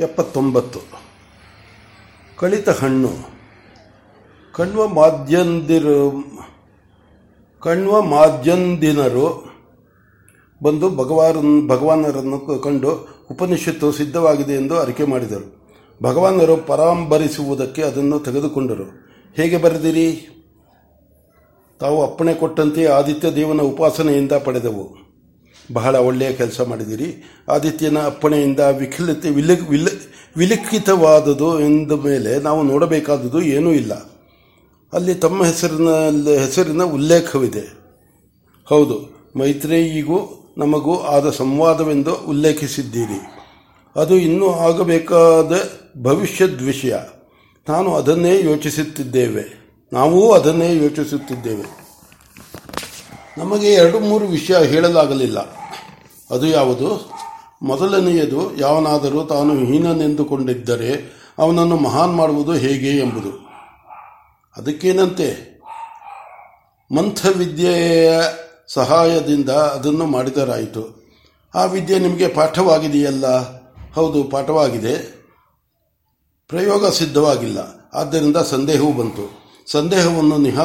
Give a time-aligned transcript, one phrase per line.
[0.00, 0.78] ಎಪ್ಪತ್ತೊಂಬತ್ತು.
[2.38, 3.08] ಕಳಿತ ಹಣ್ಣು.
[4.52, 6.24] ಕಣ್ವ ಮಾಧ್ಯಂದಿರು
[7.60, 9.48] ಕಣ್ವ ಮಾಧ್ಯಂದಿನರು
[10.62, 15.58] ಬಂದು ಭಗವಾನ್ ಭಗವಾನರನ್ನು ಕಂಡು ಉಪನಿಷತ್ತು ಸಿದ್ಧವಾಗಿದೆ ಎಂದು ಅರಿಕೆ ಮಾಡಿದರು.
[16.02, 18.84] ಭಗವಾನರು ಪರಾಂಬರಿಸುವುದಕ್ಕೆ ಅದನ್ನು ತೆಗೆದುಕೊಂಡರು.
[19.34, 20.34] ಹೇಗೆ ಬರೆದಿರಿ?
[21.80, 25.07] ತಾವು ಅಪ್ಪಣೆ ಕೊಟ್ಟಂತೆ ಆದಿತ್ಯ ದೇವನ ಉಪಾಸನೆಯಿಂದ ಪಡೆದವು.
[25.72, 29.88] ಬಹಳ ಒಳ್ಳೆಯ ಕೆಲಸ ಮಾಡಿದಿರಿ ಆದಿತ್ಯನ ಅಪ್ಪಣೆಯಿಂದ ವಿಖಿಲತೆ ವಿಲ ವಿಲ
[30.36, 33.92] ವಿಲಿಖಿತವಾದುದು ಎಂದ ಮೇಲೆ ನಾವು ನೋಡಬೇಕಾದದ್ದು ಏನೂ ಇಲ್ಲ.
[34.92, 35.88] ಅಲ್ಲಿ ತಮ್ಮ ಹೆಸರಿನ
[36.28, 37.78] ಹೆಸರಿನ ಉಲ್ಲೇಖವಿದೆ.
[38.64, 38.96] ಹೌದು,
[39.38, 40.18] ಮೈತ್ರೇಯಿಗೂ
[40.58, 43.20] ನಮಗೂ ಆದ ಸಂವಾದವೆಂದು ಉಲ್ಲೇಖಿಸಿದ್ದೀರಿ.
[43.96, 45.52] ಅದು ಇನ್ನೂ ಆಗಬೇಕಾದ
[46.02, 46.96] ಭವಿಷ್ಯದ ವಿಷಯ.
[47.68, 49.44] ನಾನು ಅದನ್ನೇ ಯೋಚಿಸುತ್ತಿದ್ದೇವೆ.
[49.92, 51.77] ನಾವೂ ಅದನ್ನೇ ಯೋಚಿಸುತ್ತಿದ್ದೇವೆ.
[53.38, 55.38] ನಮಗೆ ಎರಡು ಮೂರು ವಿಷಯ ಹೇಳಲಾಗಲಿಲ್ಲ.
[56.30, 57.10] ಅದು ಯಾವುದು?
[57.62, 63.30] ಮೊದಲನೆಯದು, ಯಾವನಾದರೂ ತಾನು ಹೀನನೆಂದುಕೊಂಡಿದ್ದರೆ ಅವನನ್ನು ಮಹಾನ್ ಮಾಡುವುದು ಹೇಗೆ ಎಂಬುದು.
[64.56, 65.60] ಅದಕ್ಕೇನಂತೆ?
[66.96, 68.20] ಮಂಥವಿದ್ಯೆಯ
[68.68, 71.02] ಸಹಾಯದಿಂದ ಅದನ್ನು ಮಾಡಿದರಾಯಿತು.
[71.54, 73.26] ಆ ವಿದ್ಯೆ ನಿಮಗೆ ಪಾಠವಾಗಿದೆಯಲ್ಲ?
[73.94, 75.18] ಹೌದು, ಪಾಠವಾಗಿದೆ.
[76.48, 77.58] ಪ್ರಯೋಗ ಸಿದ್ಧವಾಗಿಲ್ಲ.
[77.94, 79.48] ಆದ್ದರಿಂದ ಸಂದೇಹವೂ ಬಂತು.
[79.70, 80.64] ಸಂದೇಹವನ್ನು ನಿಹಾ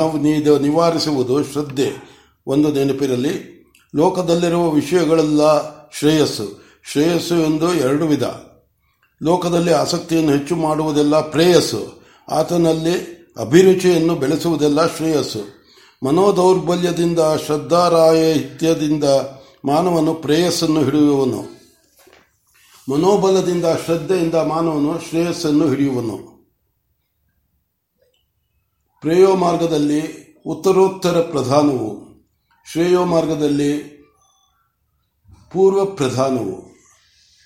[0.59, 2.13] ನಿವಾರಿಸುವುದು ಶ್ರದ್ಧೆ.
[2.47, 3.53] ಒಂದು ನೆನಪಿರಲಿ
[3.95, 5.41] ಲೋಕದಲ್ಲಿರುವ ವಿಷಯಗಳೆಲ್ಲ
[5.91, 6.63] ಶ್ರೇಯಸ್ಸು.
[6.91, 8.23] ಶ್ರೇಯಸ್ಸು ಎಂದು ಎರಡು ವಿಧ.
[9.23, 12.03] ಲೋಕದಲ್ಲಿ ಆಸಕ್ತಿಯನ್ನು ಹೆಚ್ಚು ಮಾಡುವುದೆಲ್ಲ ಪ್ರೇಯಸ್ಸು.
[12.31, 15.63] ಆತನಲ್ಲಿ ಅಭಿರುಚಿಯನ್ನು ಬೆಳೆಸುವುದೆಲ್ಲ ಶ್ರೇಯಸ್ಸು.
[16.05, 19.03] ಮನೋದೌರ್ಬಲ್ಯದಿಂದ ಶ್ರದ್ಧಾರಾಹಿತ್ಯದಿಂದ
[19.65, 21.63] ಮಾನವನು ಪ್ರೇಯಸ್ಸನ್ನು ಹಿಡಿಯುವನು.
[22.91, 26.17] ಮನೋಬಲದಿಂದ, ಶ್ರದ್ಧೆಯಿಂದ ಮಾನವನು ಶ್ರೇಯಸ್ಸನ್ನು ಹಿಡಿಯುವನು.
[29.01, 30.01] ಪ್ರೇಯೋ ಮಾರ್ಗದಲ್ಲಿ
[30.45, 32.12] ಉತ್ತರೋತ್ತರ ಪ್ರಧಾನವು.
[32.71, 33.77] ಶ್ರೇಯೋ ಮಾರ್ಗದಲ್ಲಿ
[35.53, 36.75] ಪೂರ್ವ ಪ್ರಧಾನವು.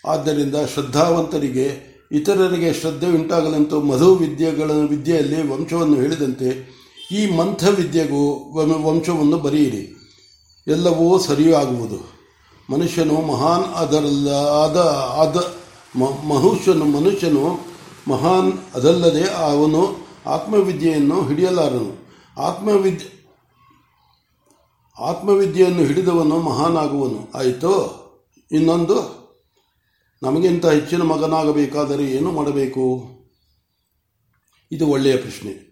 [0.06, 6.77] ಆದ್ದರಿಂದ ಶ್ರದ್ಧಾವಂತರಿಗೆ, ಇತರರಿಗೆ ಶ್ರದ್ಧೆ ಉಂಟಾಗಲಂತೂ ಮಧು ವಿದ್ಯೆಗಳ ವಿದ್ಯೆಯಲ್ಲಿ ವಂಶವನ್ನು ಹೇಳಿದಂತೆ
[7.11, 10.14] ಈ ಮಂಥ ವಿದ್ಯೆಗೂ ವಂಶವನ್ನು ಬರೆಯಿರಿ.
[10.67, 12.17] ಎಲ್ಲವೂ ಸರಿಯಾಗುವುದು.
[12.70, 14.77] ಮನುಷ್ಯನು ಮಹಾನ್ ಅದರಲ್ಲ ಆದ
[15.17, 15.56] ಆದ
[15.98, 17.60] ಮನುಷ್ಯನು ಮನುಷ್ಯನು
[18.08, 22.08] ಮಹಾನ್ ಅದಲ್ಲದೆ ಅವನು ಆತ್ಮವಿದ್ಯೆಯನ್ನು ಹಿಡಿಯಲಾರನು.
[22.42, 23.17] ಆತ್ಮವಿದ್ಯೆ
[24.99, 27.37] ಆತ್ಮವಿದ್ಯೆಯನ್ನು ಹಿಡಿದವನು ಮಹಾನಾಗುವನು.
[27.37, 27.97] ಆಯಿತು?
[28.52, 29.17] ಇನ್ನೊಂದು?
[30.23, 33.03] ನಮಗಿಂತ ಹೆಚ್ಚಿನ ಮಗನಾಗಬೇಕಾದರೆ ಏನು ಮಾಡಬೇಕು?
[34.71, 35.67] ಇದು ಒಳ್ಳೆಯ ಪ್ರಶ್ನೆ.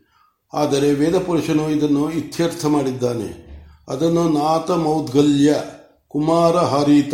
[0.53, 3.45] ಆದರೆ ವೇದಪುರುಷನು ಇದನ್ನು ಇತ್ಯರ್ಥ ಮಾಡಿದ್ದಾನೆ.
[3.87, 5.55] ಅದನ್ನು ನಾಥ ಮೌದ್ಗಲ್ಯ
[6.07, 7.13] ಕುಮಾರ ಹಾರೀತ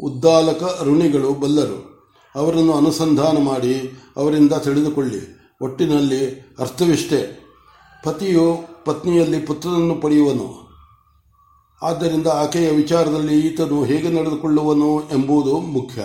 [0.00, 2.10] ಉದ್ದಾಲಕ ಋಣಿಗಳು ಬಲ್ಲರು.
[2.34, 5.20] ಅವರನ್ನು ಅನುಸಂಧಾನ ಮಾಡಿ ಅವರಿಂದ ತಿಳಿದುಕೊಳ್ಳಿ.
[5.62, 7.38] ಒಟ್ಟಿನಲ್ಲಿ ಅರ್ಥವಿಷ್ಟೇ.
[8.04, 10.71] ಪತಿಯು ಪತ್ನಿಯಲ್ಲಿ ಪುತ್ರನನ್ನು ಪಡೆಯುವನು.
[11.82, 16.02] ಆದ್ದರಿಂದ ಆಕೆಯ ವಿಚಾರದಲ್ಲಿ ಈತನು ಹೇಗೆ ನಡೆದುಕೊಳ್ಳುವನು ಎಂಬುದು ಮುಖ್ಯ.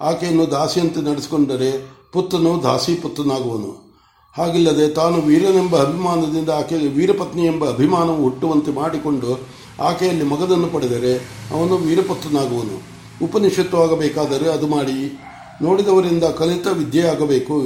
[0.00, 3.88] ಆಕೆಯನ್ನು ದಾಸಿಯಂತೆ ನಡೆಸಿಕೊಂಡರೆ ಪುತ್ರನು ದಾಸಿ ಪುತ್ರನಾಗುವನು
[4.36, 9.40] ಹಾಗಿಲ್ಲದೆ ತಾನು ವೀರನೆಂಬ ಅಭಿಮಾನದಿಂದ ಆಕೆಗೆ ವೀರಪತ್ನಿ ಎಂಬ ಅಭಿಮಾನವು ಹುಟ್ಟುವಂತೆ ಮಾಡಿಕೊಂಡು
[9.80, 11.16] ಆಕೆಯಲ್ಲಿ ಮಗದನ್ನು ಪಡೆದರೆ
[11.52, 12.82] ಅವನು ವೀರಪುತ್ರನಾಗುವನು.
[13.24, 15.18] ಉಪನಿಷತ್ತು ಆಗಬೇಕಾದರೆ ಅದು ಮಾಡಿ.
[15.62, 17.62] ನೋಡಿದವರಿಂದ ಕಲಿತ ವಿದ್ಯೆ ಆಗಬೇಕು.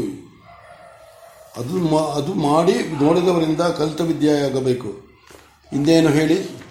[1.56, 4.88] ಅದು ಅದು ಮಾಡಿ ನೋಡಿದವರಿಂದ ಕಲಿತ ವಿದ್ಯೆ ಆಗಬೇಕು.
[5.72, 6.61] ಇನ್ನೇನು ಹೇಳಿ?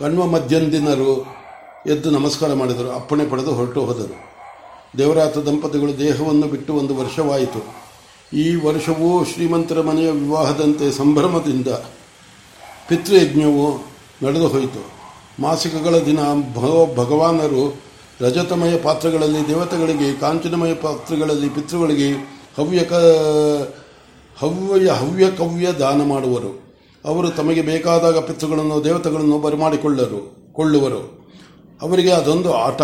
[0.00, 1.26] ಕಣ್ವ ಮಧ್ಯಂದಿನರು
[1.86, 2.92] ಎದ್ದು ನಮಸ್ಕಾರ ಮಾಡಿದರು.
[2.92, 4.14] ಅಪ್ಪಣೆ ಪಡೆದು ಹೊರಟು ಹೋದರು.
[4.98, 7.74] ದೇವರಾತ ದಂಪತಿಗಳು ದೇಹವನ್ನು ಬಿಟ್ಟು ಒಂದು ವರ್ಷವಾಯಿತು.
[8.36, 11.68] ಈ ವರ್ಷವೂ ಶ್ರೀಮಂತರ ಮನೆಯ ವಿವಾಹದಂತೆ ಸಂಭ್ರಮದಿಂದ
[12.88, 13.86] ಪಿತೃಯಜ್ಞವು
[14.26, 14.90] ನಡೆದು ಹೋಯಿತು.
[15.42, 16.18] ಮಾಸಿಕಗಳ ದಿನ
[16.94, 17.80] ಭಗವಾನರು
[18.20, 22.12] ರಜತಮಯ ಪಾತ್ರಗಳಲ್ಲಿ, ದೇವತೆಗಳಿಗೆ, ಕಾಂಚನಮಯ ಪಾತ್ರಗಳಲ್ಲಿ, ಪಿತೃಗಳಿಗೆ
[22.56, 22.92] ಹವ್ಯಕ
[24.38, 26.65] ಹವ್ಯ ಹವ್ಯಕವ್ಯ ದಾನ ಮಾಡುವರು.
[27.06, 31.28] ಅವರು ತಮಗೆ ಬೇಕಾದಾಗ ಪಿತೃಗಳನ್ನು, ದೇವತೆಗಳನ್ನು ಬರಮಾಡಿಕೊಳ್ಳರು, ಕೊಳ್ಳುವರು.
[31.82, 32.82] ಅವರಿಗೆ ಅದೊಂದು ಆಟ.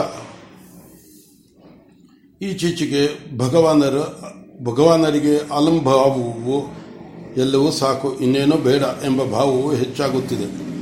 [2.42, 4.20] ಈಚೀಚೆಗೆ ಭಗವಾನರು,
[4.64, 6.82] ಭಗವಾನರಿಗೆ ಅಲಂಭಾವವು
[7.36, 10.72] ಎಲ್ಲವೂ ಸಾಕು, ಇನ್ನೇನೋ ಬೇಡ ಎಂಬ ಭಾವವು ಹೆಚ್ಚಾಗುತ್ತಿದೆ.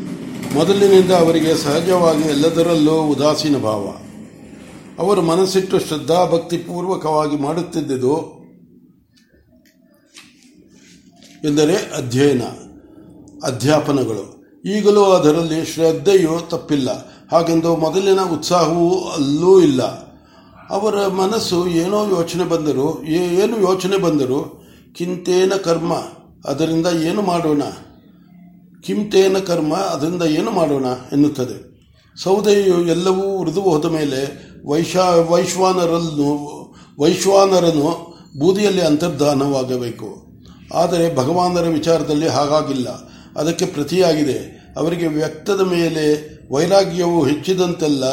[0.54, 3.86] ಮೊದಲಿನಿಂದ ಅವರಿಗೆ ಸಹಜವಾಗಿ ಎಲ್ಲದರಲ್ಲೂ ಉದಾಸೀನ ಭಾವ.
[4.98, 8.40] ಅವರು ಮನಸ್ಸಿಟ್ಟು ಶ್ರದ್ಧಾ ಪೂರ್ವಕವಾಗಿ ಮಾಡುತ್ತಿದ್ದುದು
[11.44, 12.42] ಎಂದರೆ ಅಧ್ಯಯನ.
[13.44, 14.40] ಅಧ್ಯಾಪನಗಳು.
[14.64, 17.10] ಈಗಲೂ ಅದರಲ್ಲಿ ಶ್ರದ್ಧೆಯೂ ತಪ್ಪಿಲ್ಲ.
[17.32, 19.82] ಹಾಗೆಂದು ಮೊದಲಿನ ಉತ್ಸಾಹವೂ ಅಲ್ಲೂ ಇಲ್ಲ.
[20.70, 25.92] ಅವರ ಮನಸ್ಸು ಏನೋ ಯೋಚನೆ ಬಂದರು ಏನು ಯೋಚನೆ ಬಂದರು, ಕಿಂತೇನ ಕರ್ಮ,
[26.44, 27.62] ಅದರಿಂದ ಏನು ಮಾಡೋಣ?
[28.82, 30.84] ಕಿಂತೇನ ಕರ್ಮ, ಅದರಿಂದ ಏನು ಮಾಡೋಣ?
[31.12, 31.70] ಎನ್ನುತ್ತದೆ.
[32.22, 36.60] ಸೌದೆಯು ಎಲ್ಲವೂ ಉರಿದು ಹೋದ ಮೇಲೆ ವೈಶಾ, ವೈಶ್ವಾನರನ್ನು,
[37.00, 40.26] ವೈಶ್ವಾನರನು ಬೂದಿಯಲ್ಲಿ ಅಂತರ್ಧಾನವಾಗಬೇಕು.
[40.74, 43.09] ಆದರೆ ಭಗವಾನರ ವಿಚಾರದಲ್ಲಿ ಹಾಗಾಗಿಲ್ಲ.
[43.36, 44.60] ಅದಕ್ಕೆ ಪ್ರತಿಯಾಗಿದೆ.
[44.76, 46.04] ಅವರಿಗೆ ವ್ಯಕ್ತದ ಮೇಲೆ
[46.54, 48.04] ವೈರಾಗ್ಯವು ಹೆಚ್ಚಿದಂತೆಲ್ಲ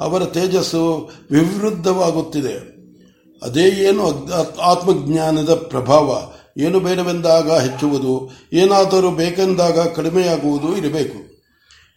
[0.00, 2.76] ಅವರ ತೇಜಸ್ಸು ವಿವೃದ್ಧವಾಗುತ್ತಿದೆ.
[3.42, 4.28] ಅದೇ ಏನು
[4.60, 6.32] ಆತ್ಮಜ್ಞಾನದ ಪ್ರಭಾವ?
[6.58, 8.30] ಏನು ಬೇಡವೆಂದಾಗ ಹೆಚ್ಚುವುದು?
[8.52, 11.36] ಏನಾದರೂ ಬೇಕೆಂದಾಗ ಕಡಿಮೆಯಾಗುವುದು ಇರಬೇಕು.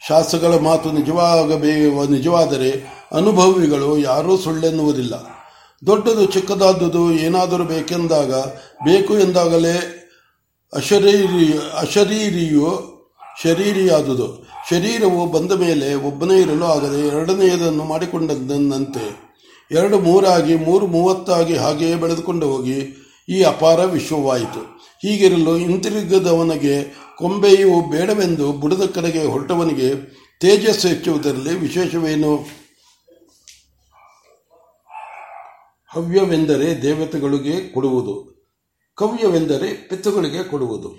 [0.07, 1.73] ಶಾಸ್ತ್ರಗಳ ಮಾತು ನಿಜವಾಗಬೇ
[2.09, 5.13] ನಿಜವಾದರೆ ಅನುಭವಿಗಳು ಯಾರೂ ಸುಳ್ಳೆನ್ನುವುದಿಲ್ಲ.
[5.85, 8.33] ದೊಡ್ಡದು ಚಿಕ್ಕದಾದುದು ಏನಾದರೂ ಬೇಕೆಂದಾಗ
[8.83, 9.95] ಬೇಕು ಎಂದಾಗಲೇ
[10.73, 12.99] ಅಶರೀರಿ, ಅಶರೀರಿಯು
[13.43, 14.45] ಶರೀರಿಯಾದುದು.
[14.69, 19.35] ಶರೀರವು ಬಂದ ಮೇಲೆ ಒಬ್ಬನೇ ಇರಲು ಆಗದೆ ಎರಡನೆಯದನ್ನು ಮಾಡಿಕೊಂಡಂತೆ
[19.71, 22.95] ಎರಡು ಮೂರಾಗಿ, ಮೂರು ಮೂವತ್ತಾಗಿ ಹಾಗೆಯೇ ಬೆಳೆದುಕೊಂಡು ಹೋಗಿ
[23.29, 24.79] ಈ ಅಪಾರ ವಿಶ್ವವಾಯಿತು.
[25.01, 29.95] ಹೀಗಿರಲು ಹಿಂತಿರುಗದವನಿಗೆ ಕೊಂಬೆಯು ಬೇಡವೆಂದು ಬುಡದ ಕಡೆಗೆ ಹೊರಟವನಿಗೆ
[30.39, 32.35] ತೇಜಸ್ಸು ಹೆಚ್ಚುವುದರಲ್ಲಿ ವಿಶೇಷವೇನು?
[35.93, 38.38] ಹವ್ಯವೆಂದರೆ ದೇವತೆಗಳಿಗೆ ಕೊಡುವುದು.
[38.99, 40.95] ಕವ್ಯವೆಂದರೆ ಪಿತೃಗಳಿಗೆ ಕೊಡುವುದು.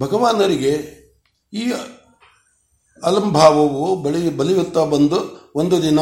[0.00, 0.72] ಭಗವಾನರಿಗೆ
[1.52, 1.72] ಈ
[3.02, 5.18] ಅಲಂಭಾವವು ಬಳಿ ಬಲಿಯುತ್ತಾ ಬಂದು
[5.54, 5.98] ಒಂದು ದಿನ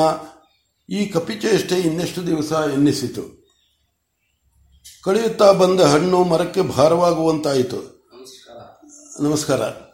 [0.91, 3.23] ಈ ಕಪಿಚೇಷ್ಟೆ ಇನ್ನೆಷ್ಟು ದಿವಸ ಎನ್ನಿಸಿತು.
[5.05, 7.79] ಕಳೆಯುತ್ತಾ ಬಂದ ಹಣ್ಣು ಮರಕ್ಕೆ ಭಾರವಾಗುವಂತಾಯಿತು.
[9.23, 9.90] ನಮಸ್ಕಾರ.